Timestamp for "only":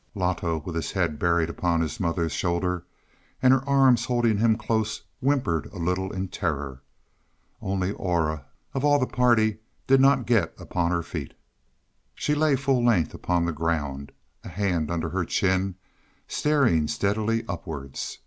7.61-7.91